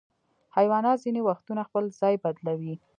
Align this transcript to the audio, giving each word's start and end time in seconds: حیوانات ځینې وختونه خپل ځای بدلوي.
حیوانات 0.57 0.97
ځینې 1.05 1.21
وختونه 1.29 1.61
خپل 1.69 1.83
ځای 1.99 2.15
بدلوي. 2.23 2.75